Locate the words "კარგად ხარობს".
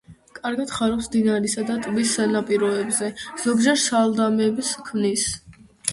0.35-1.09